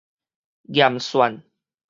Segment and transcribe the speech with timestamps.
[0.67, 1.43] 驗算